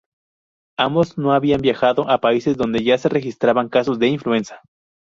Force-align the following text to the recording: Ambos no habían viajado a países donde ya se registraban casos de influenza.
Ambos 0.79 1.19
no 1.19 1.31
habían 1.31 1.61
viajado 1.61 2.09
a 2.09 2.17
países 2.19 2.57
donde 2.57 2.83
ya 2.83 2.97
se 2.97 3.07
registraban 3.07 3.69
casos 3.69 3.99
de 3.99 4.07
influenza. 4.07 4.59